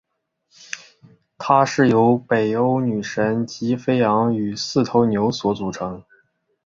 [1.37, 6.03] 它是由北欧女神吉菲昂与四头牛所组成。